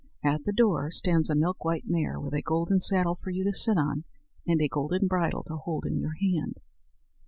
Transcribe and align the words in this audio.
At 0.23 0.45
the 0.45 0.51
door 0.51 0.89
stands 0.89 1.29
a 1.29 1.35
milk 1.35 1.63
white 1.63 1.87
mare, 1.87 2.19
with 2.19 2.33
a 2.33 2.41
golden 2.41 2.81
saddle 2.81 3.13
for 3.13 3.29
you 3.29 3.43
to 3.43 3.53
sit 3.53 3.77
on, 3.77 4.03
and 4.47 4.59
a 4.59 4.67
golden 4.67 5.05
bridle 5.05 5.43
to 5.43 5.57
hold 5.57 5.85
in 5.85 5.99
your 5.99 6.15
hand." 6.19 6.59